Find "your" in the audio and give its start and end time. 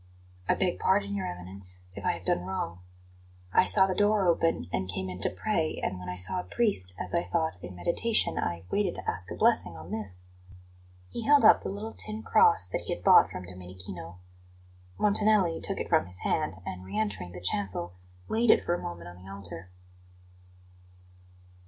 1.13-1.27